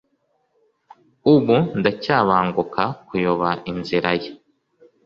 n'ubu 1.21 1.57
ndacyabanguka 1.79 2.83
kuyoba 3.07 3.49
inzira 3.71 4.11
ye; 4.21 4.29